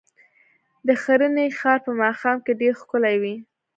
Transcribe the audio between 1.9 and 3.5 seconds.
ماښام کې ډېر ښکلی وي.